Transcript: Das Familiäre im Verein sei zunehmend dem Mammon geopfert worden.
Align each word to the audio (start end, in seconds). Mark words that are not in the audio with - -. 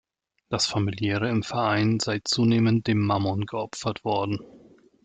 Das 0.49 0.65
Familiäre 0.65 1.29
im 1.29 1.43
Verein 1.43 1.99
sei 1.99 2.21
zunehmend 2.23 2.87
dem 2.87 3.05
Mammon 3.05 3.45
geopfert 3.45 4.03
worden. 4.03 4.39